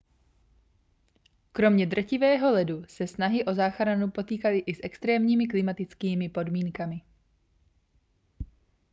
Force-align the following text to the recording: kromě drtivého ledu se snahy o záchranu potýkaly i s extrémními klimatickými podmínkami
kromě 1.51 1.85
drtivého 1.85 2.51
ledu 2.51 2.83
se 2.87 3.07
snahy 3.07 3.45
o 3.45 3.53
záchranu 3.53 4.11
potýkaly 4.11 4.59
i 4.59 4.75
s 4.75 4.79
extrémními 4.83 5.47
klimatickými 5.47 6.29
podmínkami 6.29 7.01